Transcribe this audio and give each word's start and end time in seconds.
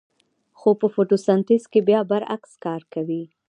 خو 0.59 0.69
په 0.79 0.87
فتوسنتیز 0.93 1.63
کې 1.71 1.79
بیا 1.87 2.01
برعکس 2.09 2.51
کار 2.65 2.81
کوي 2.93 3.23